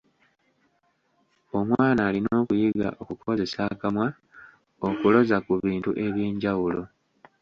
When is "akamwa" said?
3.73-4.07